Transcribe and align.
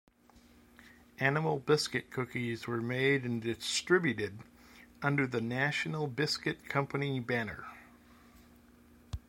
Animal 1.19 1.59
biscuit 1.59 2.09
cookies 2.09 2.65
were 2.65 2.81
made 2.81 3.23
and 3.23 3.39
distributed 3.39 4.39
under 5.03 5.27
the 5.27 5.41
National 5.41 6.07
Biscuit 6.07 6.65
Company 6.67 7.19
banner. 7.19 7.65